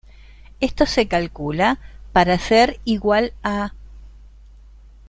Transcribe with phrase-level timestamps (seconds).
[0.61, 1.77] Esto se calcula
[2.11, 3.75] para ser igual a